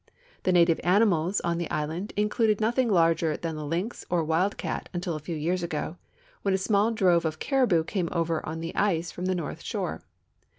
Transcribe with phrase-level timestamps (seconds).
[0.41, 4.89] The native animals on the island included nothing larger than the lynx or wild cat
[4.95, 5.97] until a few years ago,
[6.41, 10.01] when a small drove of caribou came over on the ice from the north siiore.